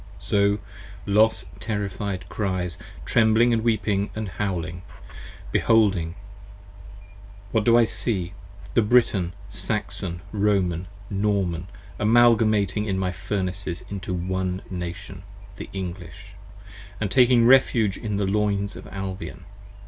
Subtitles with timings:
[0.17, 0.59] 58 So
[1.05, 4.81] Los terrified cries; trembling & weeping & howling:
[5.51, 6.13] Beholding.
[7.51, 7.51] p.
[7.51, 8.33] 92 WHAT do I see!
[8.73, 11.67] The Briton, Saxon, Roman, Norman
[11.99, 15.21] amalgamating In my Furnaces into One Nation,
[15.57, 16.33] the English:
[16.67, 19.45] & taking refuge In the Loins of Albion.